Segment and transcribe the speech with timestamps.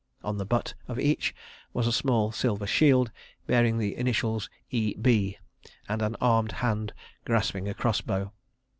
[0.23, 1.35] On the butt of each
[1.73, 3.11] was a small silver shield,
[3.45, 4.95] bearing the initials "E.
[4.95, 5.37] B.,"
[5.87, 6.91] and an armed hand
[7.23, 8.33] grasping a crossbow.